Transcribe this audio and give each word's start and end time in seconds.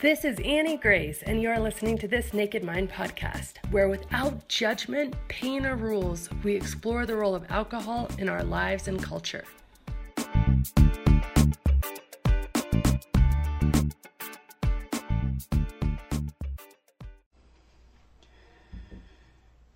This 0.00 0.24
is 0.24 0.38
Annie 0.44 0.76
Grace, 0.76 1.24
and 1.24 1.42
you're 1.42 1.58
listening 1.58 1.98
to 1.98 2.06
this 2.06 2.32
Naked 2.32 2.62
Mind 2.62 2.88
podcast, 2.88 3.54
where 3.72 3.88
without 3.88 4.46
judgment, 4.46 5.16
pain, 5.26 5.66
or 5.66 5.74
rules, 5.74 6.30
we 6.44 6.54
explore 6.54 7.04
the 7.04 7.16
role 7.16 7.34
of 7.34 7.50
alcohol 7.50 8.08
in 8.16 8.28
our 8.28 8.44
lives 8.44 8.86
and 8.86 9.02
culture. 9.02 9.42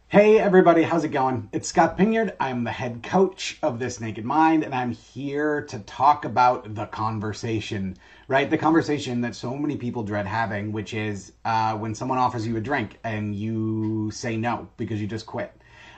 Hey 0.06 0.38
everybody, 0.38 0.82
how's 0.82 1.04
it 1.04 1.08
going? 1.08 1.48
It's 1.52 1.68
Scott 1.68 1.96
Pinyan. 1.96 2.32
I'm 2.38 2.64
the 2.64 2.70
head 2.70 3.02
coach 3.02 3.58
of 3.62 3.78
This 3.78 3.98
Naked 3.98 4.26
Mind, 4.26 4.62
and 4.62 4.74
I'm 4.74 4.92
here 4.92 5.62
to 5.62 5.78
talk 5.80 6.26
about 6.26 6.74
the 6.74 6.84
conversation, 6.84 7.96
right? 8.32 8.48
The 8.48 8.56
conversation 8.56 9.20
that 9.20 9.34
so 9.34 9.54
many 9.54 9.76
people 9.76 10.02
dread 10.02 10.26
having, 10.26 10.72
which 10.72 10.94
is 10.94 11.32
uh, 11.44 11.76
when 11.76 11.94
someone 11.94 12.16
offers 12.16 12.46
you 12.46 12.56
a 12.56 12.62
drink 12.62 12.98
and 13.04 13.34
you 13.34 14.10
say 14.10 14.38
no 14.38 14.66
because 14.78 15.02
you 15.02 15.06
just 15.06 15.26
quit. 15.26 15.54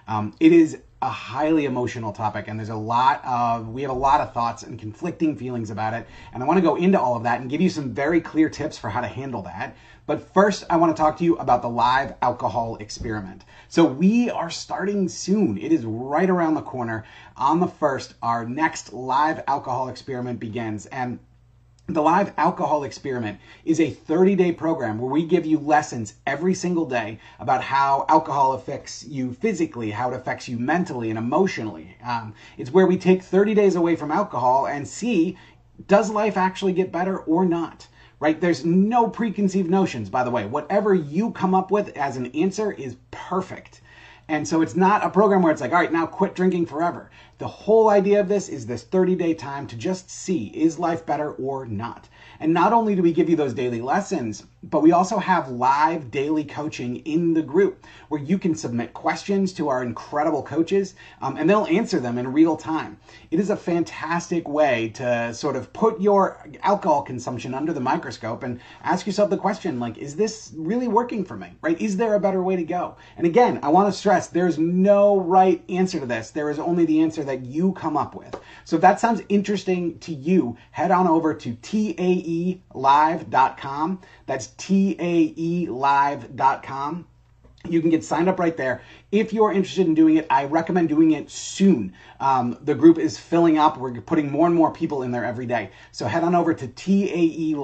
Um, 0.08 0.34
it 0.40 0.50
is 0.50 0.78
a 1.00 1.08
highly 1.08 1.64
emotional 1.64 2.12
topic, 2.12 2.48
and 2.48 2.58
there's 2.58 2.70
a 2.70 2.74
lot 2.74 3.24
of 3.24 3.68
we 3.68 3.82
have 3.82 3.92
a 3.92 3.94
lot 4.08 4.20
of 4.20 4.32
thoughts 4.32 4.64
and 4.64 4.76
conflicting 4.76 5.36
feelings 5.36 5.70
about 5.70 5.94
it. 5.94 6.08
And 6.32 6.42
I 6.42 6.46
want 6.46 6.56
to 6.56 6.60
go 6.60 6.74
into 6.74 7.00
all 7.00 7.14
of 7.14 7.22
that 7.22 7.40
and 7.40 7.48
give 7.48 7.60
you 7.60 7.70
some 7.70 7.94
very 7.94 8.20
clear 8.20 8.48
tips 8.48 8.76
for 8.76 8.90
how 8.90 9.00
to 9.00 9.06
handle 9.06 9.42
that. 9.42 9.76
But 10.04 10.20
first, 10.34 10.64
I 10.68 10.76
want 10.76 10.94
to 10.94 11.00
talk 11.00 11.16
to 11.18 11.24
you 11.24 11.36
about 11.36 11.62
the 11.62 11.70
live 11.70 12.14
alcohol 12.20 12.78
experiment. 12.80 13.44
So 13.68 13.84
we 13.84 14.28
are 14.28 14.50
starting 14.50 15.08
soon. 15.08 15.56
It 15.56 15.70
is 15.70 15.84
right 15.84 16.28
around 16.28 16.54
the 16.54 16.62
corner. 16.62 17.04
On 17.36 17.60
the 17.60 17.68
first, 17.68 18.14
our 18.22 18.44
next 18.44 18.92
live 18.92 19.44
alcohol 19.46 19.88
experiment 19.88 20.40
begins, 20.40 20.86
and 20.86 21.20
the 21.86 22.00
Live 22.00 22.32
Alcohol 22.38 22.84
Experiment 22.84 23.38
is 23.66 23.78
a 23.78 23.90
30 23.90 24.36
day 24.36 24.52
program 24.52 24.98
where 24.98 25.12
we 25.12 25.22
give 25.22 25.44
you 25.44 25.58
lessons 25.58 26.14
every 26.26 26.54
single 26.54 26.86
day 26.86 27.18
about 27.38 27.62
how 27.62 28.06
alcohol 28.08 28.54
affects 28.54 29.04
you 29.04 29.34
physically, 29.34 29.90
how 29.90 30.10
it 30.10 30.16
affects 30.16 30.48
you 30.48 30.58
mentally 30.58 31.10
and 31.10 31.18
emotionally. 31.18 31.94
Um, 32.02 32.32
it's 32.56 32.70
where 32.70 32.86
we 32.86 32.96
take 32.96 33.22
30 33.22 33.52
days 33.52 33.76
away 33.76 33.96
from 33.96 34.10
alcohol 34.10 34.66
and 34.66 34.88
see 34.88 35.36
does 35.86 36.08
life 36.08 36.38
actually 36.38 36.72
get 36.72 36.90
better 36.90 37.18
or 37.18 37.44
not? 37.44 37.86
Right? 38.18 38.40
There's 38.40 38.64
no 38.64 39.06
preconceived 39.10 39.68
notions, 39.68 40.08
by 40.08 40.24
the 40.24 40.30
way. 40.30 40.46
Whatever 40.46 40.94
you 40.94 41.32
come 41.32 41.54
up 41.54 41.70
with 41.70 41.94
as 41.98 42.16
an 42.16 42.26
answer 42.34 42.72
is 42.72 42.96
perfect. 43.10 43.82
And 44.26 44.48
so 44.48 44.62
it's 44.62 44.74
not 44.74 45.04
a 45.04 45.10
program 45.10 45.42
where 45.42 45.52
it's 45.52 45.60
like, 45.60 45.72
all 45.72 45.80
right, 45.80 45.92
now 45.92 46.06
quit 46.06 46.34
drinking 46.34 46.66
forever. 46.66 47.10
The 47.38 47.46
whole 47.46 47.90
idea 47.90 48.20
of 48.20 48.28
this 48.28 48.48
is 48.48 48.64
this 48.64 48.82
30 48.82 49.16
day 49.16 49.34
time 49.34 49.66
to 49.66 49.76
just 49.76 50.08
see 50.08 50.46
is 50.46 50.78
life 50.78 51.04
better 51.04 51.32
or 51.32 51.66
not. 51.66 52.08
And 52.40 52.54
not 52.54 52.72
only 52.72 52.94
do 52.94 53.02
we 53.02 53.12
give 53.12 53.28
you 53.28 53.36
those 53.36 53.52
daily 53.52 53.82
lessons, 53.82 54.44
but 54.70 54.82
we 54.82 54.92
also 54.92 55.18
have 55.18 55.50
live 55.50 56.10
daily 56.10 56.44
coaching 56.44 56.96
in 56.98 57.34
the 57.34 57.42
group 57.42 57.84
where 58.08 58.20
you 58.20 58.38
can 58.38 58.54
submit 58.54 58.94
questions 58.94 59.52
to 59.52 59.68
our 59.68 59.82
incredible 59.82 60.42
coaches 60.42 60.94
um, 61.20 61.36
and 61.36 61.48
they'll 61.48 61.66
answer 61.66 62.00
them 62.00 62.18
in 62.18 62.32
real 62.32 62.56
time. 62.56 62.98
It 63.30 63.40
is 63.40 63.50
a 63.50 63.56
fantastic 63.56 64.48
way 64.48 64.90
to 64.90 65.34
sort 65.34 65.56
of 65.56 65.72
put 65.72 66.00
your 66.00 66.38
alcohol 66.62 67.02
consumption 67.02 67.54
under 67.54 67.72
the 67.72 67.80
microscope 67.80 68.42
and 68.42 68.60
ask 68.82 69.06
yourself 69.06 69.30
the 69.30 69.36
question 69.36 69.78
like, 69.78 69.98
is 69.98 70.16
this 70.16 70.52
really 70.56 70.88
working 70.88 71.24
for 71.24 71.36
me? 71.36 71.52
Right? 71.60 71.80
Is 71.80 71.96
there 71.96 72.14
a 72.14 72.20
better 72.20 72.42
way 72.42 72.56
to 72.56 72.64
go? 72.64 72.96
And 73.16 73.26
again, 73.26 73.60
I 73.62 73.68
want 73.68 73.92
to 73.92 73.98
stress 73.98 74.28
there's 74.28 74.58
no 74.58 75.18
right 75.20 75.62
answer 75.68 76.00
to 76.00 76.06
this. 76.06 76.30
There 76.30 76.50
is 76.50 76.58
only 76.58 76.86
the 76.86 77.02
answer 77.02 77.22
that 77.24 77.44
you 77.44 77.72
come 77.72 77.96
up 77.96 78.14
with. 78.14 78.34
So 78.64 78.76
if 78.76 78.82
that 78.82 79.00
sounds 79.00 79.22
interesting 79.28 79.98
to 80.00 80.14
you, 80.14 80.56
head 80.70 80.90
on 80.90 81.06
over 81.06 81.34
to 81.34 81.54
taelive.com. 81.54 82.60
That's 84.26 84.53
taelive.com. 84.58 85.76
You 87.66 87.80
can 87.80 87.88
get 87.88 88.04
signed 88.04 88.28
up 88.28 88.38
right 88.38 88.56
there. 88.56 88.82
If 89.10 89.32
you're 89.32 89.50
interested 89.50 89.86
in 89.86 89.94
doing 89.94 90.18
it, 90.18 90.26
I 90.28 90.44
recommend 90.44 90.90
doing 90.90 91.12
it 91.12 91.30
soon. 91.30 91.94
Um, 92.20 92.58
the 92.62 92.74
group 92.74 92.98
is 92.98 93.16
filling 93.16 93.56
up. 93.56 93.78
We're 93.78 94.00
putting 94.02 94.30
more 94.30 94.46
and 94.46 94.54
more 94.54 94.70
people 94.70 95.02
in 95.02 95.12
there 95.12 95.24
every 95.24 95.46
day. 95.46 95.70
So 95.90 96.06
head 96.06 96.24
on 96.24 96.34
over 96.34 96.52
to 96.52 96.68
taelive.com 96.68 97.58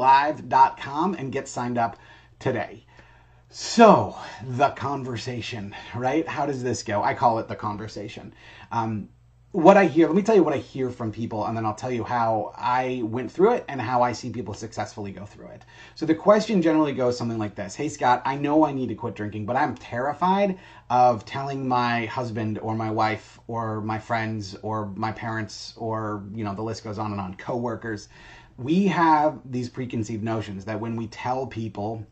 and 1.14 1.30
get 1.30 1.48
signed 1.48 1.76
up 1.76 1.98
today. 2.38 2.86
So, 3.52 4.16
the 4.46 4.70
conversation, 4.70 5.74
right? 5.94 6.26
How 6.26 6.46
does 6.46 6.62
this 6.62 6.84
go? 6.84 7.02
I 7.02 7.14
call 7.14 7.40
it 7.40 7.48
the 7.48 7.56
conversation. 7.56 8.32
Um, 8.70 9.08
what 9.52 9.76
I 9.76 9.86
hear, 9.86 10.06
let 10.06 10.14
me 10.14 10.22
tell 10.22 10.36
you 10.36 10.44
what 10.44 10.54
I 10.54 10.58
hear 10.58 10.90
from 10.90 11.10
people, 11.10 11.44
and 11.46 11.56
then 11.56 11.66
I'll 11.66 11.74
tell 11.74 11.90
you 11.90 12.04
how 12.04 12.52
I 12.56 13.02
went 13.04 13.32
through 13.32 13.54
it 13.54 13.64
and 13.68 13.80
how 13.80 14.00
I 14.00 14.12
see 14.12 14.30
people 14.30 14.54
successfully 14.54 15.10
go 15.10 15.24
through 15.24 15.48
it. 15.48 15.64
So 15.96 16.06
the 16.06 16.14
question 16.14 16.62
generally 16.62 16.92
goes 16.92 17.18
something 17.18 17.38
like 17.38 17.56
this 17.56 17.74
Hey, 17.74 17.88
Scott, 17.88 18.22
I 18.24 18.36
know 18.36 18.64
I 18.64 18.70
need 18.72 18.90
to 18.90 18.94
quit 18.94 19.16
drinking, 19.16 19.46
but 19.46 19.56
I'm 19.56 19.74
terrified 19.74 20.56
of 20.88 21.24
telling 21.24 21.66
my 21.66 22.06
husband 22.06 22.60
or 22.60 22.76
my 22.76 22.92
wife 22.92 23.40
or 23.48 23.80
my 23.80 23.98
friends 23.98 24.56
or 24.62 24.86
my 24.94 25.10
parents 25.10 25.74
or, 25.76 26.24
you 26.32 26.44
know, 26.44 26.54
the 26.54 26.62
list 26.62 26.84
goes 26.84 26.98
on 26.98 27.10
and 27.10 27.20
on, 27.20 27.34
coworkers. 27.34 28.08
We 28.56 28.86
have 28.86 29.40
these 29.44 29.68
preconceived 29.68 30.22
notions 30.22 30.64
that 30.66 30.78
when 30.78 30.94
we 30.94 31.08
tell 31.08 31.48
people, 31.48 32.06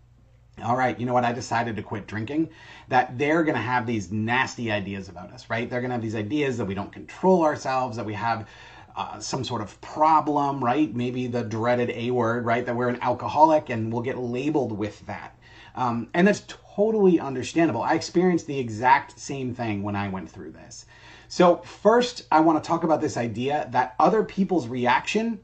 all 0.63 0.77
right, 0.77 0.99
you 0.99 1.07
know 1.07 1.13
what? 1.13 1.25
I 1.25 1.33
decided 1.33 1.77
to 1.77 1.83
quit 1.83 2.07
drinking. 2.07 2.51
That 2.89 3.19
they're 3.19 3.43
going 3.45 3.55
to 3.55 3.61
have 3.61 3.87
these 3.87 4.11
nasty 4.11 4.71
ideas 4.71 5.09
about 5.09 5.33
us, 5.33 5.49
right? 5.51 5.69
They're 5.69 5.81
going 5.81 5.91
to 5.91 5.95
have 5.95 6.03
these 6.03 6.15
ideas 6.15 6.57
that 6.59 6.65
we 6.65 6.75
don't 6.75 6.93
control 6.93 7.45
ourselves, 7.45 7.97
that 7.97 8.07
we 8.07 8.15
have 8.15 8.49
uh, 8.97 9.21
some 9.21 9.45
sort 9.45 9.63
of 9.63 9.81
problem, 9.81 10.63
right? 10.63 10.95
Maybe 10.95 11.27
the 11.27 11.43
dreaded 11.43 11.91
A 11.91 12.11
word, 12.11 12.45
right? 12.45 12.67
That 12.67 12.75
we're 12.75 12.89
an 12.89 12.99
alcoholic 13.01 13.71
and 13.71 13.93
we'll 13.93 14.03
get 14.03 14.19
labeled 14.19 14.73
with 14.73 15.05
that. 15.07 15.39
Um, 15.75 16.09
and 16.15 16.27
that's 16.27 16.43
totally 16.49 17.21
understandable. 17.21 17.83
I 17.83 17.95
experienced 17.95 18.47
the 18.47 18.59
exact 18.59 19.19
same 19.19 19.55
thing 19.55 19.83
when 19.83 19.95
I 19.95 20.09
went 20.09 20.31
through 20.31 20.53
this. 20.53 20.87
So, 21.29 21.59
first, 21.59 22.27
I 22.33 22.41
want 22.41 22.63
to 22.63 22.67
talk 22.67 22.85
about 22.85 23.01
this 23.01 23.17
idea 23.17 23.69
that 23.71 23.95
other 24.01 24.25
people's 24.25 24.67
reaction 24.67 25.41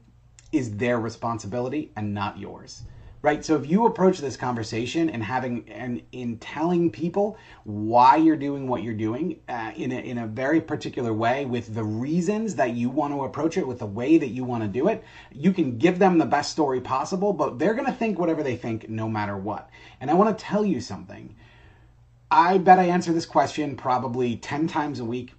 is 0.51 0.75
their 0.75 0.99
responsibility 0.99 1.91
and 1.95 2.13
not 2.13 2.39
yours 2.39 2.83
right? 3.25 3.43
So 3.43 3.55
if 3.55 3.67
you 3.67 3.87
approach 3.87 4.19
this 4.19 4.37
conversation 4.37 5.09
and 5.09 5.23
having 5.23 5.67
and 5.67 5.99
in 6.11 6.37
telling 6.37 6.91
people 6.91 7.39
why 7.63 8.17
you're 8.17 8.35
doing 8.35 8.67
what 8.67 8.83
you're 8.83 8.93
doing 8.93 9.39
uh, 9.49 9.71
in 9.75 9.91
a, 9.91 9.95
in 9.95 10.19
a 10.19 10.27
very 10.27 10.61
particular 10.61 11.11
way 11.11 11.45
with 11.45 11.73
the 11.73 11.83
reasons 11.83 12.53
that 12.53 12.75
you 12.75 12.87
want 12.87 13.15
to 13.15 13.23
approach 13.23 13.57
it 13.57 13.65
with 13.65 13.79
the 13.79 13.85
way 13.87 14.19
that 14.19 14.27
you 14.27 14.43
want 14.43 14.61
to 14.61 14.69
do 14.69 14.89
it, 14.89 15.03
you 15.31 15.51
can 15.51 15.79
give 15.79 15.97
them 15.97 16.19
the 16.19 16.25
best 16.25 16.51
story 16.51 16.79
possible, 16.79 17.33
but 17.33 17.57
they're 17.57 17.73
going 17.73 17.87
to 17.87 17.91
think 17.91 18.19
whatever 18.19 18.43
they 18.43 18.55
think 18.55 18.87
no 18.89 19.09
matter 19.09 19.35
what. 19.35 19.71
And 19.99 20.11
I 20.11 20.13
want 20.13 20.37
to 20.37 20.45
tell 20.45 20.63
you 20.63 20.79
something. 20.79 21.35
I 22.29 22.59
bet 22.59 22.77
I 22.77 22.83
answer 22.83 23.11
this 23.11 23.25
question 23.25 23.75
probably 23.75 24.37
10 24.37 24.67
times 24.67 24.99
a 24.99 25.05
week 25.05 25.33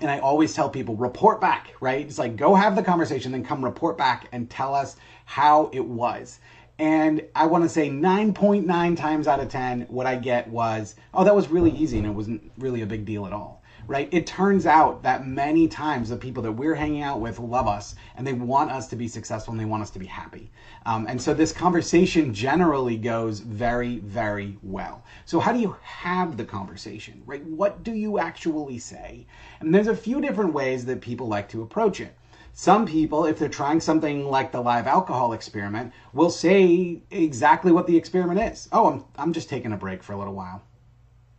and 0.00 0.10
I 0.10 0.18
always 0.18 0.54
tell 0.54 0.70
people 0.70 0.96
report 0.96 1.42
back, 1.42 1.74
right? 1.80 2.06
It's 2.06 2.18
like 2.18 2.36
go 2.36 2.54
have 2.54 2.74
the 2.74 2.82
conversation, 2.82 3.32
then 3.32 3.44
come 3.44 3.62
report 3.62 3.98
back 3.98 4.28
and 4.32 4.48
tell 4.48 4.74
us 4.74 4.96
how 5.26 5.68
it 5.74 5.84
was. 5.84 6.38
And 6.78 7.22
I 7.34 7.46
want 7.46 7.64
to 7.64 7.70
say 7.70 7.88
9.9 7.88 8.96
times 8.98 9.26
out 9.26 9.40
of 9.40 9.48
10, 9.48 9.82
what 9.88 10.06
I 10.06 10.16
get 10.16 10.46
was, 10.48 10.94
oh, 11.14 11.24
that 11.24 11.34
was 11.34 11.48
really 11.48 11.70
easy 11.70 11.96
and 11.96 12.06
it 12.06 12.10
wasn't 12.10 12.52
really 12.58 12.82
a 12.82 12.86
big 12.86 13.06
deal 13.06 13.26
at 13.26 13.32
all, 13.32 13.62
right? 13.86 14.10
It 14.12 14.26
turns 14.26 14.66
out 14.66 15.02
that 15.02 15.26
many 15.26 15.68
times 15.68 16.10
the 16.10 16.18
people 16.18 16.42
that 16.42 16.52
we're 16.52 16.74
hanging 16.74 17.00
out 17.00 17.18
with 17.18 17.38
love 17.38 17.66
us 17.66 17.94
and 18.16 18.26
they 18.26 18.34
want 18.34 18.70
us 18.70 18.88
to 18.88 18.96
be 18.96 19.08
successful 19.08 19.52
and 19.52 19.60
they 19.60 19.64
want 19.64 19.84
us 19.84 19.90
to 19.92 19.98
be 19.98 20.04
happy. 20.04 20.50
Um, 20.84 21.06
and 21.08 21.20
so 21.20 21.32
this 21.32 21.50
conversation 21.50 22.34
generally 22.34 22.98
goes 22.98 23.40
very, 23.40 24.00
very 24.00 24.58
well. 24.62 25.02
So, 25.24 25.40
how 25.40 25.54
do 25.54 25.58
you 25.58 25.76
have 25.80 26.36
the 26.36 26.44
conversation, 26.44 27.22
right? 27.24 27.42
What 27.46 27.84
do 27.84 27.94
you 27.94 28.18
actually 28.18 28.78
say? 28.78 29.24
And 29.60 29.74
there's 29.74 29.86
a 29.86 29.96
few 29.96 30.20
different 30.20 30.52
ways 30.52 30.84
that 30.84 31.00
people 31.00 31.26
like 31.26 31.48
to 31.50 31.62
approach 31.62 32.00
it. 32.00 32.14
Some 32.58 32.86
people, 32.86 33.26
if 33.26 33.38
they're 33.38 33.50
trying 33.50 33.80
something 33.80 34.30
like 34.30 34.50
the 34.50 34.62
live 34.62 34.86
alcohol 34.86 35.34
experiment, 35.34 35.92
will 36.14 36.30
say 36.30 37.02
exactly 37.10 37.70
what 37.70 37.86
the 37.86 37.98
experiment 37.98 38.40
is. 38.40 38.66
Oh, 38.72 38.86
I'm, 38.86 39.04
I'm 39.18 39.32
just 39.34 39.50
taking 39.50 39.74
a 39.74 39.76
break 39.76 40.02
for 40.02 40.14
a 40.14 40.16
little 40.16 40.32
while. 40.32 40.62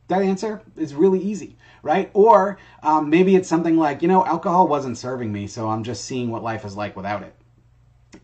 That 0.10 0.22
answer 0.22 0.62
is 0.75 0.94
really 0.94 1.19
easy, 1.19 1.58
right? 1.81 2.12
Or 2.14 2.60
um, 2.84 3.10
maybe 3.10 3.36
it's 3.36 3.50
something 3.50 3.78
like, 3.78 4.04
you 4.04 4.08
know, 4.08 4.24
alcohol 4.25 4.68
wasn't 4.68 4.96
serving 4.96 5.31
me, 5.31 5.48
so 5.48 5.69
I'm 5.69 5.84
just 5.84 6.06
seeing 6.06 6.30
what 6.30 6.44
life 6.44 6.64
is 6.64 6.78
like 6.78 6.96
without 6.96 7.24
it 7.24 7.34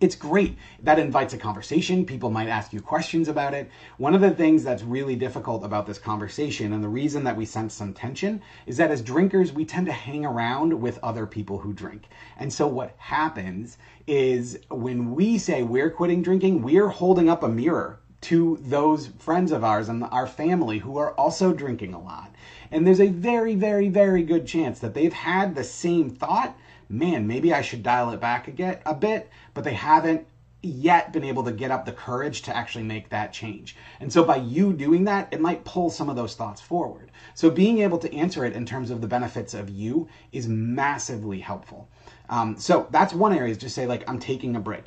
it's 0.03 0.15
great. 0.17 0.57
That 0.81 0.99
invites 0.99 1.33
a 1.33 1.37
conversation. 1.37 2.05
People 2.05 2.29
might 2.29 2.49
ask 2.49 2.73
you 2.73 2.81
questions 2.81 3.29
about 3.29 3.53
it. 3.53 3.71
One 3.97 4.13
of 4.13 4.19
the 4.19 4.31
things 4.31 4.61
that's 4.61 4.83
really 4.83 5.15
difficult 5.15 5.63
about 5.63 5.87
this 5.87 5.97
conversation, 5.97 6.73
and 6.73 6.83
the 6.83 6.89
reason 6.89 7.23
that 7.23 7.37
we 7.37 7.45
sense 7.45 7.73
some 7.73 7.93
tension, 7.93 8.41
is 8.65 8.75
that 8.75 8.91
as 8.91 9.01
drinkers, 9.01 9.53
we 9.53 9.63
tend 9.63 9.85
to 9.85 9.93
hang 9.93 10.25
around 10.25 10.73
with 10.81 10.99
other 11.01 11.25
people 11.25 11.57
who 11.57 11.71
drink. 11.71 12.09
And 12.37 12.51
so 12.51 12.67
what 12.67 12.95
happens 12.97 13.77
is 14.05 14.59
when 14.69 15.15
we 15.15 15.37
say 15.37 15.63
we're 15.63 15.89
quitting 15.89 16.21
drinking, 16.21 16.63
we're 16.63 16.89
holding 16.89 17.29
up 17.29 17.41
a 17.41 17.47
mirror 17.47 18.01
to 18.23 18.57
those 18.61 19.07
friends 19.07 19.53
of 19.53 19.63
ours 19.63 19.87
and 19.87 20.03
our 20.03 20.27
family 20.27 20.79
who 20.79 20.97
are 20.97 21.13
also 21.13 21.53
drinking 21.53 21.93
a 21.93 22.01
lot. 22.01 22.35
And 22.71 22.85
there's 22.85 22.99
a 22.99 23.07
very, 23.07 23.55
very, 23.55 23.87
very 23.87 24.23
good 24.23 24.45
chance 24.45 24.79
that 24.79 24.93
they've 24.93 25.13
had 25.13 25.55
the 25.55 25.63
same 25.63 26.09
thought 26.09 26.57
man, 26.89 27.27
maybe 27.27 27.53
I 27.53 27.61
should 27.61 27.83
dial 27.83 28.11
it 28.11 28.19
back 28.19 28.47
again 28.47 28.79
a 28.85 28.93
bit, 28.93 29.29
but 29.53 29.63
they 29.63 29.73
haven't 29.73 30.27
yet 30.63 31.11
been 31.11 31.25
able 31.25 31.43
to 31.43 31.51
get 31.51 31.71
up 31.71 31.85
the 31.85 31.91
courage 31.91 32.41
to 32.43 32.55
actually 32.55 32.85
make 32.85 33.09
that 33.09 33.33
change. 33.33 33.75
And 33.99 34.11
so 34.11 34.23
by 34.23 34.37
you 34.37 34.71
doing 34.71 35.03
that, 35.03 35.27
it 35.31 35.41
might 35.41 35.65
pull 35.65 35.89
some 35.89 36.09
of 36.09 36.15
those 36.15 36.35
thoughts 36.35 36.61
forward. 36.61 37.11
So 37.35 37.49
being 37.49 37.79
able 37.79 37.97
to 37.99 38.13
answer 38.15 38.45
it 38.45 38.53
in 38.53 38.65
terms 38.65 38.89
of 38.89 39.01
the 39.01 39.07
benefits 39.07 39.53
of 39.53 39.69
you 39.69 40.07
is 40.31 40.47
massively 40.47 41.41
helpful. 41.41 41.89
Um, 42.29 42.57
so 42.57 42.87
that's 42.91 43.13
one 43.13 43.35
area 43.35 43.51
is 43.51 43.57
just 43.57 43.75
say 43.75 43.85
like, 43.85 44.09
I'm 44.09 44.19
taking 44.19 44.55
a 44.55 44.61
break. 44.61 44.85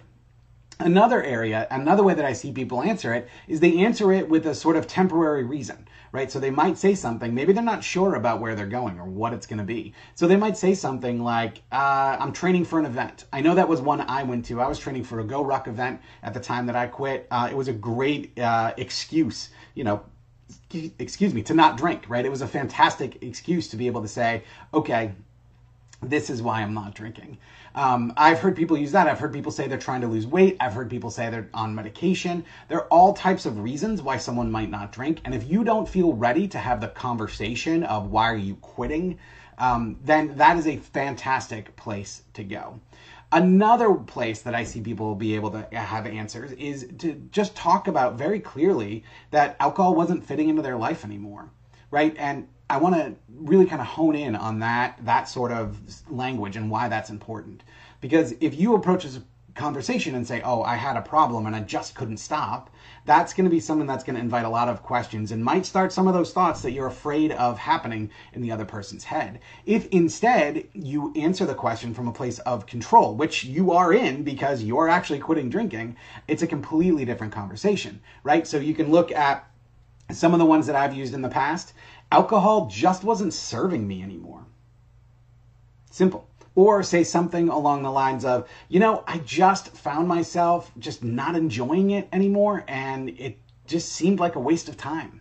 Another 0.80 1.22
area, 1.22 1.66
another 1.70 2.02
way 2.02 2.14
that 2.14 2.24
I 2.24 2.32
see 2.32 2.52
people 2.52 2.82
answer 2.82 3.14
it 3.14 3.28
is 3.46 3.60
they 3.60 3.78
answer 3.84 4.12
it 4.12 4.28
with 4.28 4.46
a 4.46 4.54
sort 4.54 4.76
of 4.76 4.86
temporary 4.86 5.44
reason 5.44 5.86
right? 6.12 6.30
So 6.30 6.38
they 6.38 6.50
might 6.50 6.78
say 6.78 6.94
something, 6.94 7.34
maybe 7.34 7.52
they're 7.52 7.62
not 7.62 7.84
sure 7.84 8.14
about 8.14 8.40
where 8.40 8.54
they're 8.54 8.66
going 8.66 8.98
or 8.98 9.04
what 9.04 9.32
it's 9.32 9.46
going 9.46 9.58
to 9.58 9.64
be. 9.64 9.94
So 10.14 10.26
they 10.26 10.36
might 10.36 10.56
say 10.56 10.74
something 10.74 11.22
like, 11.22 11.62
uh, 11.72 12.16
I'm 12.18 12.32
training 12.32 12.64
for 12.64 12.78
an 12.78 12.86
event. 12.86 13.24
I 13.32 13.40
know 13.40 13.54
that 13.54 13.68
was 13.68 13.80
one 13.80 14.00
I 14.02 14.22
went 14.22 14.44
to. 14.46 14.60
I 14.60 14.68
was 14.68 14.78
training 14.78 15.04
for 15.04 15.20
a 15.20 15.24
GORUCK 15.24 15.68
event 15.68 16.00
at 16.22 16.34
the 16.34 16.40
time 16.40 16.66
that 16.66 16.76
I 16.76 16.86
quit. 16.86 17.26
Uh, 17.30 17.48
it 17.50 17.56
was 17.56 17.68
a 17.68 17.72
great 17.72 18.38
uh, 18.38 18.72
excuse, 18.76 19.50
you 19.74 19.84
know, 19.84 20.02
excuse 20.98 21.34
me, 21.34 21.42
to 21.42 21.54
not 21.54 21.76
drink, 21.76 22.04
right? 22.08 22.24
It 22.24 22.30
was 22.30 22.42
a 22.42 22.48
fantastic 22.48 23.22
excuse 23.22 23.68
to 23.68 23.76
be 23.76 23.86
able 23.86 24.02
to 24.02 24.08
say, 24.08 24.44
okay, 24.72 25.12
this 26.02 26.30
is 26.30 26.42
why 26.42 26.60
I'm 26.62 26.74
not 26.74 26.94
drinking. 26.94 27.38
Um, 27.76 28.14
I've 28.16 28.40
heard 28.40 28.56
people 28.56 28.78
use 28.78 28.92
that. 28.92 29.06
I've 29.06 29.20
heard 29.20 29.34
people 29.34 29.52
say 29.52 29.68
they're 29.68 29.78
trying 29.78 30.00
to 30.00 30.06
lose 30.06 30.26
weight. 30.26 30.56
I've 30.60 30.72
heard 30.72 30.88
people 30.88 31.10
say 31.10 31.28
they're 31.28 31.50
on 31.52 31.74
medication. 31.74 32.42
There 32.68 32.78
are 32.78 32.86
all 32.86 33.12
types 33.12 33.44
of 33.44 33.58
reasons 33.58 34.00
why 34.00 34.16
someone 34.16 34.50
might 34.50 34.70
not 34.70 34.92
drink. 34.92 35.20
And 35.26 35.34
if 35.34 35.46
you 35.46 35.62
don't 35.62 35.86
feel 35.86 36.14
ready 36.14 36.48
to 36.48 36.58
have 36.58 36.80
the 36.80 36.88
conversation 36.88 37.82
of 37.84 38.10
why 38.10 38.24
are 38.30 38.36
you 38.36 38.56
quitting, 38.56 39.18
um, 39.58 39.98
then 40.02 40.36
that 40.36 40.56
is 40.56 40.66
a 40.66 40.78
fantastic 40.78 41.76
place 41.76 42.22
to 42.32 42.44
go. 42.44 42.80
Another 43.30 43.92
place 43.92 44.40
that 44.42 44.54
I 44.54 44.64
see 44.64 44.80
people 44.80 45.14
be 45.14 45.34
able 45.34 45.50
to 45.50 45.68
have 45.72 46.06
answers 46.06 46.52
is 46.52 46.88
to 46.98 47.14
just 47.30 47.54
talk 47.54 47.88
about 47.88 48.16
very 48.16 48.40
clearly 48.40 49.04
that 49.32 49.56
alcohol 49.60 49.94
wasn't 49.94 50.24
fitting 50.24 50.48
into 50.48 50.62
their 50.62 50.76
life 50.76 51.04
anymore, 51.04 51.50
right? 51.90 52.14
And 52.18 52.48
I 52.68 52.78
want 52.78 52.96
to 52.96 53.14
really 53.28 53.66
kind 53.66 53.80
of 53.80 53.86
hone 53.86 54.16
in 54.16 54.34
on 54.34 54.58
that 54.60 54.98
that 55.04 55.28
sort 55.28 55.52
of 55.52 55.78
language 56.10 56.56
and 56.56 56.70
why 56.70 56.88
that's 56.88 57.10
important. 57.10 57.62
Because 58.00 58.34
if 58.40 58.58
you 58.58 58.74
approach 58.74 59.04
this 59.04 59.20
conversation 59.54 60.14
and 60.14 60.26
say, 60.26 60.42
"Oh, 60.42 60.62
I 60.62 60.74
had 60.74 60.96
a 60.96 61.02
problem 61.02 61.46
and 61.46 61.54
I 61.54 61.60
just 61.60 61.94
couldn't 61.94 62.18
stop," 62.18 62.68
that's 63.04 63.32
going 63.32 63.44
to 63.44 63.50
be 63.50 63.60
something 63.60 63.86
that's 63.86 64.02
going 64.02 64.16
to 64.16 64.20
invite 64.20 64.44
a 64.44 64.50
lot 64.50 64.68
of 64.68 64.82
questions 64.82 65.30
and 65.30 65.44
might 65.44 65.64
start 65.64 65.92
some 65.92 66.08
of 66.08 66.14
those 66.14 66.32
thoughts 66.32 66.60
that 66.62 66.72
you're 66.72 66.88
afraid 66.88 67.30
of 67.32 67.56
happening 67.56 68.10
in 68.32 68.42
the 68.42 68.50
other 68.50 68.64
person's 68.64 69.04
head. 69.04 69.38
If 69.64 69.86
instead 69.88 70.66
you 70.72 71.12
answer 71.14 71.46
the 71.46 71.54
question 71.54 71.94
from 71.94 72.08
a 72.08 72.12
place 72.12 72.40
of 72.40 72.66
control, 72.66 73.14
which 73.14 73.44
you 73.44 73.70
are 73.70 73.92
in 73.92 74.24
because 74.24 74.64
you're 74.64 74.88
actually 74.88 75.20
quitting 75.20 75.48
drinking, 75.48 75.96
it's 76.26 76.42
a 76.42 76.48
completely 76.48 77.04
different 77.04 77.32
conversation, 77.32 78.00
right? 78.24 78.46
So 78.46 78.58
you 78.58 78.74
can 78.74 78.90
look 78.90 79.12
at 79.12 79.48
some 80.10 80.32
of 80.32 80.38
the 80.38 80.44
ones 80.44 80.66
that 80.66 80.76
I've 80.76 80.94
used 80.94 81.14
in 81.14 81.22
the 81.22 81.28
past 81.28 81.72
Alcohol 82.12 82.66
just 82.66 83.02
wasn't 83.02 83.34
serving 83.34 83.86
me 83.86 84.02
anymore. 84.02 84.44
Simple. 85.90 86.28
Or 86.54 86.82
say 86.82 87.04
something 87.04 87.48
along 87.48 87.82
the 87.82 87.90
lines 87.90 88.24
of, 88.24 88.48
you 88.68 88.80
know, 88.80 89.02
I 89.06 89.18
just 89.18 89.76
found 89.76 90.08
myself 90.08 90.70
just 90.78 91.02
not 91.02 91.34
enjoying 91.34 91.90
it 91.90 92.08
anymore 92.12 92.64
and 92.68 93.10
it 93.10 93.38
just 93.66 93.92
seemed 93.92 94.20
like 94.20 94.36
a 94.36 94.40
waste 94.40 94.68
of 94.68 94.76
time. 94.76 95.20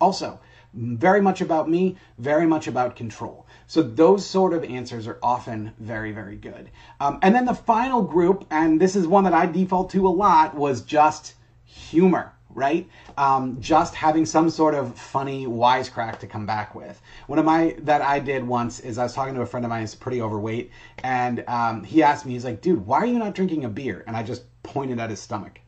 Also, 0.00 0.40
very 0.74 1.20
much 1.20 1.40
about 1.40 1.68
me, 1.68 1.96
very 2.18 2.46
much 2.46 2.66
about 2.66 2.96
control. 2.96 3.46
So 3.66 3.82
those 3.82 4.24
sort 4.24 4.54
of 4.54 4.64
answers 4.64 5.06
are 5.06 5.18
often 5.22 5.72
very, 5.78 6.12
very 6.12 6.36
good. 6.36 6.70
Um, 7.00 7.18
and 7.22 7.34
then 7.34 7.44
the 7.44 7.54
final 7.54 8.02
group, 8.02 8.46
and 8.50 8.80
this 8.80 8.96
is 8.96 9.06
one 9.06 9.24
that 9.24 9.34
I 9.34 9.46
default 9.46 9.90
to 9.90 10.06
a 10.06 10.08
lot, 10.08 10.54
was 10.54 10.82
just 10.82 11.34
humor 11.64 12.32
right? 12.54 12.88
Um, 13.16 13.60
just 13.60 13.94
having 13.94 14.26
some 14.26 14.50
sort 14.50 14.74
of 14.74 14.96
funny 14.96 15.46
wisecrack 15.46 16.18
to 16.20 16.26
come 16.26 16.46
back 16.46 16.74
with. 16.74 17.00
One 17.26 17.38
of 17.38 17.44
my 17.44 17.76
that 17.80 18.02
I 18.02 18.18
did 18.18 18.46
once 18.46 18.80
is 18.80 18.98
I 18.98 19.04
was 19.04 19.14
talking 19.14 19.34
to 19.34 19.42
a 19.42 19.46
friend 19.46 19.64
of 19.64 19.70
mine 19.70 19.80
who's 19.80 19.94
pretty 19.94 20.20
overweight, 20.20 20.70
and 21.02 21.44
um, 21.48 21.84
he 21.84 22.02
asked 22.02 22.26
me, 22.26 22.32
he's 22.32 22.44
like, 22.44 22.60
"Dude, 22.60 22.86
why 22.86 22.98
are 22.98 23.06
you 23.06 23.18
not 23.18 23.34
drinking 23.34 23.64
a 23.64 23.68
beer?" 23.68 24.04
And 24.06 24.16
I 24.16 24.22
just 24.22 24.42
pointed 24.62 24.98
at 24.98 25.10
his 25.10 25.20
stomach. 25.20 25.60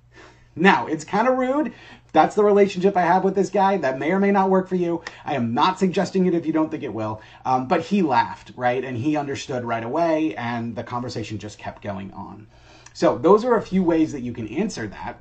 Now 0.56 0.86
it's 0.86 1.04
kind 1.04 1.26
of 1.26 1.36
rude. 1.36 1.72
That's 2.12 2.36
the 2.36 2.44
relationship 2.44 2.96
I 2.96 3.02
have 3.02 3.24
with 3.24 3.34
this 3.34 3.50
guy. 3.50 3.76
That 3.76 3.98
may 3.98 4.12
or 4.12 4.20
may 4.20 4.30
not 4.30 4.50
work 4.50 4.68
for 4.68 4.76
you. 4.76 5.02
I 5.24 5.34
am 5.34 5.52
not 5.52 5.80
suggesting 5.80 6.26
it 6.26 6.34
if 6.34 6.46
you 6.46 6.52
don't 6.52 6.70
think 6.70 6.84
it 6.84 6.94
will. 6.94 7.20
Um, 7.44 7.66
but 7.66 7.82
he 7.82 8.02
laughed, 8.02 8.52
right? 8.54 8.84
And 8.84 8.96
he 8.96 9.16
understood 9.16 9.64
right 9.64 9.82
away, 9.82 10.36
and 10.36 10.76
the 10.76 10.84
conversation 10.84 11.38
just 11.38 11.58
kept 11.58 11.82
going 11.82 12.12
on. 12.12 12.46
So, 12.92 13.18
those 13.18 13.44
are 13.44 13.56
a 13.56 13.62
few 13.62 13.82
ways 13.82 14.12
that 14.12 14.20
you 14.20 14.32
can 14.32 14.46
answer 14.46 14.86
that 14.86 15.20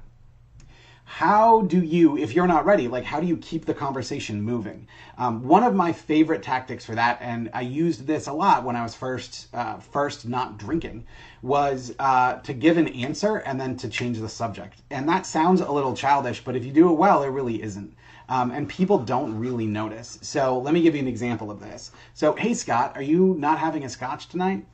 how 1.14 1.62
do 1.62 1.80
you, 1.80 2.18
if 2.18 2.34
you're 2.34 2.48
not 2.48 2.66
ready, 2.66 2.88
like 2.88 3.04
how 3.04 3.20
do 3.20 3.28
you 3.28 3.38
keep 3.38 3.66
the 3.66 3.74
conversation 3.74 4.42
moving? 4.42 4.88
Um, 5.20 5.44
one 5.48 5.62
of 5.62 5.76
my 5.76 5.94
favorite 5.94 6.42
tactics 6.42 6.84
for 6.84 6.96
that, 6.96 7.20
and 7.22 7.52
I 7.54 7.62
used 7.62 8.08
this 8.08 8.26
a 8.26 8.34
lot 8.34 8.64
when 8.64 8.76
I 8.76 8.82
was 8.82 8.96
first 8.96 9.48
uh, 9.54 9.78
first 9.78 10.28
not 10.28 10.58
drinking, 10.58 11.06
was 11.44 11.94
uh, 12.00 12.40
to 12.40 12.52
give 12.52 12.78
an 12.78 12.88
answer 12.88 13.38
and 13.38 13.62
then 13.62 13.78
to 13.78 13.90
change 13.90 14.18
the 14.18 14.28
subject. 14.28 14.82
And 14.90 15.08
that 15.08 15.28
sounds 15.28 15.62
a 15.62 15.72
little 15.72 15.96
childish, 15.96 16.44
but 16.44 16.56
if 16.56 16.66
you 16.66 16.72
do 16.72 16.90
it 16.90 16.96
well, 16.96 17.22
it 17.22 17.28
really 17.30 17.62
isn't. 17.62 17.94
Um, 18.28 18.50
and 18.50 18.68
people 18.68 18.98
don't 18.98 19.38
really 19.38 19.68
notice. 19.68 20.18
So 20.24 20.58
let 20.58 20.74
me 20.74 20.82
give 20.82 20.96
you 20.96 21.02
an 21.02 21.08
example 21.08 21.52
of 21.52 21.60
this. 21.60 21.92
So, 22.16 22.34
hey 22.34 22.56
Scott, 22.56 22.94
are 22.96 23.04
you 23.04 23.36
not 23.38 23.60
having 23.60 23.84
a 23.84 23.90
scotch 23.90 24.30
tonight? 24.30 24.66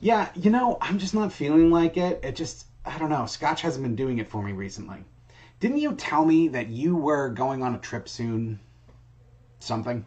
Yeah, 0.00 0.28
you 0.34 0.50
know, 0.50 0.76
I'm 0.80 0.98
just 0.98 1.14
not 1.14 1.32
feeling 1.32 1.70
like 1.70 1.96
it. 1.96 2.18
It 2.24 2.34
just, 2.34 2.66
I 2.84 2.98
don't 2.98 3.10
know. 3.10 3.26
Scotch 3.26 3.62
hasn't 3.62 3.84
been 3.84 3.94
doing 3.94 4.18
it 4.18 4.28
for 4.28 4.42
me 4.42 4.50
recently. 4.50 5.04
Didn't 5.64 5.78
you 5.78 5.94
tell 5.94 6.26
me 6.26 6.48
that 6.48 6.68
you 6.68 6.94
were 6.94 7.30
going 7.30 7.62
on 7.62 7.74
a 7.74 7.78
trip 7.78 8.06
soon? 8.06 8.60
Something, 9.60 10.04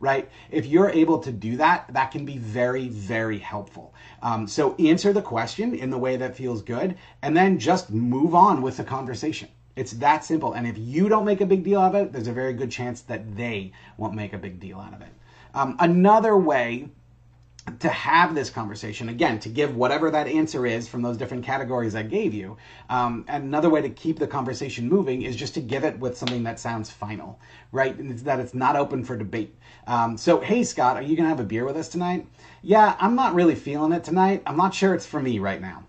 right? 0.00 0.28
If 0.50 0.66
you're 0.66 0.90
able 0.90 1.20
to 1.20 1.30
do 1.30 1.56
that, 1.58 1.86
that 1.92 2.10
can 2.10 2.24
be 2.24 2.38
very, 2.38 2.88
very 2.88 3.38
helpful. 3.38 3.94
Um, 4.20 4.48
so 4.48 4.74
answer 4.80 5.12
the 5.12 5.22
question 5.22 5.76
in 5.76 5.90
the 5.90 5.96
way 5.96 6.16
that 6.16 6.36
feels 6.36 6.60
good, 6.60 6.96
and 7.22 7.36
then 7.36 7.60
just 7.60 7.88
move 7.88 8.34
on 8.34 8.62
with 8.62 8.78
the 8.78 8.82
conversation. 8.82 9.48
It's 9.76 9.92
that 9.92 10.24
simple. 10.24 10.54
And 10.54 10.66
if 10.66 10.76
you 10.76 11.08
don't 11.08 11.24
make 11.24 11.40
a 11.40 11.46
big 11.46 11.62
deal 11.62 11.82
out 11.82 11.94
of 11.94 12.06
it, 12.06 12.12
there's 12.12 12.26
a 12.26 12.32
very 12.32 12.54
good 12.54 12.72
chance 12.72 13.02
that 13.02 13.36
they 13.36 13.70
won't 13.98 14.14
make 14.14 14.32
a 14.32 14.38
big 14.38 14.58
deal 14.58 14.80
out 14.80 14.92
of 14.92 15.02
it. 15.02 15.12
Um, 15.54 15.76
another 15.78 16.36
way 16.36 16.88
to 17.80 17.88
have 17.88 18.34
this 18.34 18.48
conversation 18.48 19.08
again 19.08 19.38
to 19.40 19.48
give 19.48 19.74
whatever 19.76 20.10
that 20.10 20.28
answer 20.28 20.66
is 20.66 20.86
from 20.88 21.02
those 21.02 21.16
different 21.16 21.44
categories 21.44 21.94
i 21.94 22.02
gave 22.02 22.32
you 22.32 22.56
um, 22.90 23.24
another 23.28 23.68
way 23.68 23.82
to 23.82 23.90
keep 23.90 24.18
the 24.18 24.26
conversation 24.26 24.88
moving 24.88 25.22
is 25.22 25.34
just 25.36 25.54
to 25.54 25.60
give 25.60 25.84
it 25.84 25.98
with 25.98 26.16
something 26.16 26.42
that 26.44 26.60
sounds 26.60 26.90
final 26.90 27.38
right? 27.72 27.96
It's 27.98 28.22
that 28.22 28.40
it's 28.40 28.54
not 28.54 28.76
open 28.76 29.04
for 29.04 29.16
debate. 29.16 29.54
Um, 29.86 30.16
so 30.16 30.40
hey 30.40 30.62
scott 30.64 30.96
are 30.96 31.02
you 31.02 31.16
gonna 31.16 31.28
have 31.28 31.40
a 31.40 31.44
beer 31.44 31.64
with 31.64 31.76
us 31.76 31.88
tonight? 31.88 32.26
Yeah 32.62 32.96
i'm 32.98 33.14
not 33.14 33.34
really 33.34 33.54
feeling 33.54 33.92
it 33.92 34.04
tonight. 34.04 34.42
I'm 34.46 34.56
not 34.56 34.74
sure 34.74 34.94
it's 34.94 35.06
for 35.06 35.20
me 35.20 35.38
right 35.38 35.60
now. 35.60 35.84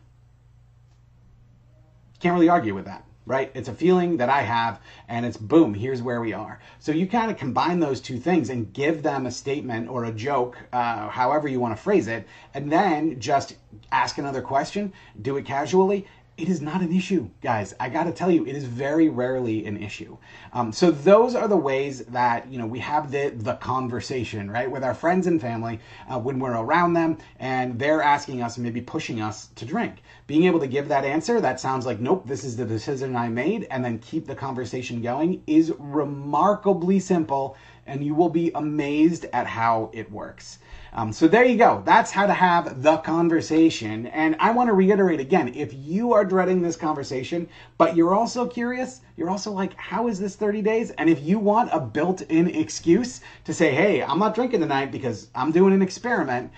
Can't 2.20 2.34
really 2.34 2.50
argue 2.50 2.74
with 2.74 2.86
that 2.86 3.04
right? 3.28 3.52
It's 3.54 3.68
a 3.68 3.74
feeling 3.74 4.18
that 4.18 4.30
I 4.30 4.42
have, 4.42 4.80
and 5.10 5.26
it's 5.26 5.38
boom, 5.38 5.74
here's 5.74 6.02
where 6.02 6.22
we 6.22 6.32
are. 6.32 6.60
So 6.80 6.94
you 6.94 7.06
kind 7.06 7.30
of 7.30 7.38
combine 7.38 7.80
those 7.80 8.00
two 8.00 8.18
things 8.18 8.50
and 8.50 8.72
give 8.74 9.04
them 9.04 9.26
a 9.26 9.32
statement 9.32 9.90
or 9.90 10.06
a 10.06 10.12
joke, 10.12 10.58
uh, 10.72 11.10
however 11.10 11.50
you 11.50 11.60
want 11.60 11.76
to 11.76 11.84
phrase 11.84 12.08
it, 12.08 12.26
and 12.54 12.72
then 12.72 13.20
just 13.20 13.58
ask 13.92 14.18
another 14.18 14.42
question, 14.42 14.94
do 15.22 15.36
it 15.36 15.46
casually, 15.46 16.08
it 16.38 16.50
is 16.50 16.62
not 16.62 16.82
an 16.82 16.96
issue, 16.96 17.30
guys. 17.42 17.74
I 17.80 17.90
got 17.90 18.04
to 18.04 18.12
tell 18.12 18.30
you, 18.30 18.46
it 18.46 18.56
is 18.56 18.64
very 18.64 19.10
rarely 19.10 19.66
an 19.66 19.82
issue. 19.82 20.18
Um, 20.54 20.72
so 20.72 20.92
those 20.92 21.34
are 21.34 21.48
the 21.48 21.58
ways 21.58 22.06
that 22.06 22.48
you 22.48 22.60
know 22.60 22.68
we 22.68 22.78
have 22.80 23.12
the 23.12 23.30
the 23.30 23.56
conversation, 23.56 24.52
right, 24.52 24.70
with 24.70 24.84
our 24.84 24.94
friends 24.94 25.26
and 25.26 25.42
family 25.42 25.80
uh, 26.08 26.20
when 26.20 26.38
we're 26.38 26.56
around 26.56 26.94
them, 26.94 27.18
and 27.40 27.80
they're 27.80 28.04
asking 28.04 28.44
us 28.44 28.58
and 28.58 28.64
maybe 28.64 28.82
pushing 28.82 29.20
us 29.20 29.48
to 29.56 29.66
drink. 29.66 30.04
Being 30.28 30.44
able 30.44 30.60
to 30.60 30.68
give 30.68 30.88
that 30.90 31.06
answer, 31.06 31.42
that 31.42 31.60
sounds 31.60 31.88
like 31.88 32.00
nope, 32.00 32.28
this 32.28 32.44
is 32.44 32.56
the 32.56 32.66
decision 32.66 33.16
I 33.16 33.30
made, 33.30 33.66
and 33.72 33.84
then 33.84 33.98
keep 33.98 34.28
the 34.28 34.36
conversation 34.36 35.02
going 35.02 35.42
is 35.48 35.74
remarkably 35.80 37.00
simple, 37.00 37.58
and 37.88 38.04
you 38.04 38.14
will 38.14 38.30
be 38.30 38.52
amazed 38.54 39.26
at 39.34 39.48
how 39.48 39.90
it 39.92 40.12
works. 40.12 40.60
Um, 40.94 41.12
so 41.12 41.28
there 41.28 41.46
you 41.46 41.58
go. 41.58 41.82
That's 41.86 42.12
how 42.12 42.26
to 42.26 42.34
have 42.34 42.82
the 42.82 42.98
conversation. 42.98 44.08
And 44.08 44.36
I 44.40 44.52
want 44.52 44.68
to 44.68 44.74
reiterate 44.74 45.20
again 45.20 45.54
if 45.54 45.74
you 45.74 46.14
are 46.14 46.26
dreading 46.26 46.62
this 46.62 46.76
conversation, 46.76 47.48
but 47.78 47.96
you're 47.96 48.14
also 48.14 48.48
curious, 48.48 49.02
you're 49.16 49.30
also 49.30 49.52
like, 49.52 49.74
how 49.76 50.08
is 50.08 50.20
this 50.20 50.36
30 50.36 50.62
days? 50.62 50.92
And 50.92 51.10
if 51.10 51.22
you 51.22 51.40
want 51.40 51.70
a 51.74 51.80
built 51.80 52.22
in 52.22 52.48
excuse 52.48 53.22
to 53.46 53.54
say, 53.54 53.74
hey, 53.74 54.04
I'm 54.04 54.20
not 54.20 54.36
drinking 54.36 54.62
tonight 54.62 54.92
because 54.92 55.30
I'm 55.36 55.52
doing 55.52 55.74
an 55.74 55.82
experiment, 55.82 56.52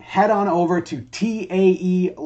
head 0.00 0.30
on 0.30 0.48
over 0.48 0.80
to 0.80 1.02
taelive.com. 1.02 2.16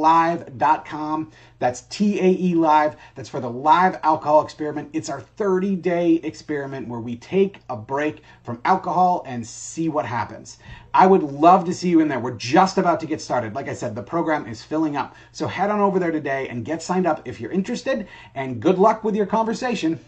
That's 1.59 1.83
TAE 1.83 2.55
Live. 2.55 2.97
That's 3.15 3.29
for 3.29 3.41
the 3.41 3.51
live 3.51 3.99
alcohol 4.03 4.43
experiment. 4.43 4.91
It's 4.93 5.09
our 5.09 5.21
30 5.21 5.77
day 5.77 6.15
experiment 6.23 6.89
where 6.89 7.01
we 7.01 7.17
take 7.17 7.61
a 7.69 7.77
break 7.77 8.23
from 8.43 8.61
alcohol 8.65 9.25
and 9.27 9.47
see 9.47 9.89
what 9.89 10.07
happens. 10.07 10.59
I 10.93 11.07
would 11.07 11.23
love 11.23 11.65
to 11.67 11.75
see 11.75 11.89
you 11.89 12.01
in 12.01 12.09
there. 12.09 12.21
We're 12.21 12.37
just 12.37 12.79
about 12.79 13.01
to 13.01 13.07
get 13.07 13.21
started. 13.21 13.55
Like 13.55 13.69
I 13.69 13.75
said, 13.75 13.95
the 13.95 14.03
program 14.03 14.47
is 14.47 14.63
filling 14.63 14.97
up. 14.97 15.17
So 15.33 15.47
head 15.47 15.71
on 15.71 15.81
over 15.81 15.99
there 15.99 16.13
today 16.13 16.49
and 16.49 16.65
get 16.65 16.83
signed 16.83 17.07
up 17.07 17.23
if 17.27 17.41
you're 17.41 17.51
interested. 17.51 18.07
And 18.35 18.61
good 18.61 18.79
luck 18.79 19.05
with 19.05 19.17
your 19.17 19.27
conversation. 19.27 20.01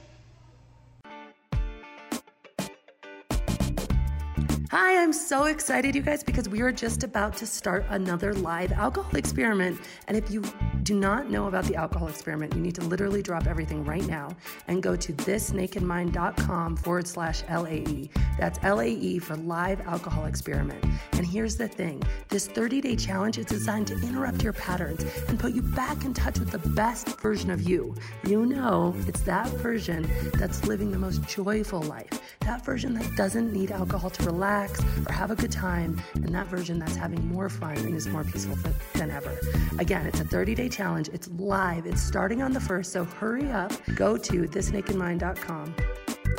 Hi, 4.72 5.00
I'm 5.00 5.12
so 5.12 5.44
excited, 5.44 5.94
you 5.94 6.02
guys, 6.02 6.24
because 6.24 6.48
we 6.48 6.60
are 6.60 6.72
just 6.72 7.04
about 7.04 7.36
to 7.36 7.46
start 7.46 7.86
another 7.88 8.34
live 8.34 8.72
alcohol 8.72 9.14
experiment. 9.14 9.80
And 10.08 10.16
if 10.16 10.28
you 10.28 10.42
do 10.82 10.98
not 10.98 11.30
know 11.30 11.46
about 11.46 11.66
the 11.66 11.76
alcohol 11.76 12.08
experiment, 12.08 12.52
you 12.52 12.60
need 12.60 12.74
to 12.74 12.80
literally 12.80 13.22
drop 13.22 13.46
everything 13.46 13.84
right 13.84 14.04
now 14.08 14.36
and 14.66 14.82
go 14.82 14.96
to 14.96 15.12
thisnakedmind.com 15.12 16.78
forward 16.78 17.06
slash 17.06 17.44
LAE. 17.48 18.10
That's 18.40 18.60
LAE 18.64 19.18
for 19.20 19.36
live 19.36 19.80
alcohol 19.82 20.24
experiment. 20.24 20.84
And 21.12 21.24
here's 21.24 21.56
the 21.56 21.68
thing 21.68 22.02
this 22.28 22.48
30 22.48 22.80
day 22.80 22.96
challenge 22.96 23.38
is 23.38 23.46
designed 23.46 23.86
to 23.88 23.94
interrupt 23.94 24.42
your 24.42 24.52
patterns 24.52 25.04
and 25.28 25.38
put 25.38 25.54
you 25.54 25.62
back 25.62 26.04
in 26.04 26.12
touch 26.12 26.40
with 26.40 26.50
the 26.50 26.68
best 26.70 27.20
version 27.20 27.52
of 27.52 27.62
you. 27.62 27.94
You 28.24 28.44
know, 28.46 28.96
it's 29.06 29.20
that 29.22 29.46
version 29.58 30.10
that's 30.34 30.64
living 30.66 30.90
the 30.90 30.98
most 30.98 31.22
joyful 31.28 31.82
life, 31.82 32.20
that 32.40 32.64
version 32.64 32.94
that 32.94 33.14
doesn't 33.14 33.52
need 33.52 33.70
alcohol 33.70 34.10
to 34.10 34.22
relax 34.24 34.55
relax 34.56 34.80
or 35.06 35.12
have 35.12 35.30
a 35.30 35.36
good 35.36 35.52
time, 35.52 36.00
and 36.14 36.34
that 36.34 36.46
version 36.46 36.78
that's 36.78 36.96
having 36.96 37.26
more 37.28 37.48
fun 37.48 37.76
and 37.78 37.94
is 37.94 38.06
more 38.06 38.24
peaceful 38.24 38.56
than 38.94 39.10
ever. 39.10 39.38
Again, 39.78 40.06
it's 40.06 40.20
a 40.20 40.24
30 40.24 40.54
day 40.54 40.68
challenge. 40.68 41.08
It's 41.12 41.28
live. 41.28 41.86
It's 41.86 42.02
starting 42.02 42.42
on 42.42 42.52
the 42.52 42.60
first, 42.60 42.92
so 42.92 43.04
hurry 43.04 43.50
up. 43.50 43.72
Go 43.94 44.16
to 44.16 44.42
thisnakedmind.com 44.42 45.74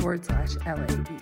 forward 0.00 0.24
slash 0.24 0.56
LAE. 0.66 1.18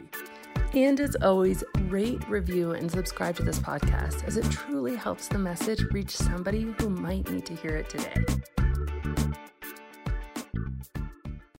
And 0.74 1.00
as 1.00 1.16
always, 1.16 1.64
rate, 1.88 2.28
review, 2.28 2.72
and 2.72 2.90
subscribe 2.90 3.36
to 3.36 3.42
this 3.42 3.58
podcast 3.58 4.24
as 4.26 4.36
it 4.36 4.44
truly 4.50 4.94
helps 4.94 5.28
the 5.28 5.38
message 5.38 5.82
reach 5.92 6.14
somebody 6.16 6.74
who 6.78 6.90
might 6.90 7.30
need 7.30 7.46
to 7.46 7.54
hear 7.54 7.76
it 7.76 7.88
today. 7.88 8.24